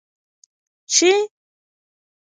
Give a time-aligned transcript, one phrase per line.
[0.93, 1.11] چې: